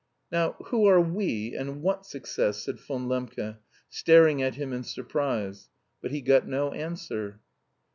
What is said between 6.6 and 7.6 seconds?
answer.